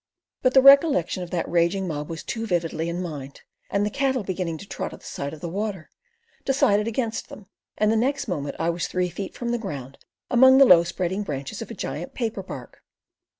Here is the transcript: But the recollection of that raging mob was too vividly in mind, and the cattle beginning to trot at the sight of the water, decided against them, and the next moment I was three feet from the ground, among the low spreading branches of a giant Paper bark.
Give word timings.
But 0.41 0.55
the 0.55 0.63
recollection 0.63 1.21
of 1.21 1.29
that 1.29 1.47
raging 1.47 1.87
mob 1.87 2.09
was 2.09 2.23
too 2.23 2.47
vividly 2.47 2.89
in 2.89 3.03
mind, 3.03 3.41
and 3.69 3.85
the 3.85 3.91
cattle 3.91 4.23
beginning 4.23 4.57
to 4.57 4.67
trot 4.67 4.93
at 4.93 5.01
the 5.01 5.05
sight 5.05 5.31
of 5.31 5.41
the 5.41 5.47
water, 5.47 5.91
decided 6.43 6.87
against 6.87 7.29
them, 7.29 7.45
and 7.77 7.91
the 7.91 7.95
next 7.95 8.27
moment 8.27 8.55
I 8.57 8.71
was 8.71 8.87
three 8.87 9.09
feet 9.09 9.35
from 9.35 9.49
the 9.49 9.59
ground, 9.59 9.99
among 10.31 10.57
the 10.57 10.65
low 10.65 10.83
spreading 10.83 11.21
branches 11.21 11.61
of 11.61 11.69
a 11.69 11.75
giant 11.75 12.15
Paper 12.15 12.41
bark. 12.41 12.81